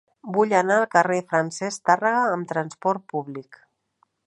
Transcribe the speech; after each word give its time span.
Vull 0.35 0.53
anar 0.59 0.77
al 0.83 0.87
carrer 0.95 1.17
de 1.19 1.25
Francesc 1.33 1.85
Tàrrega 1.91 2.25
amb 2.37 2.51
trasport 2.55 3.07
públic. 3.15 3.63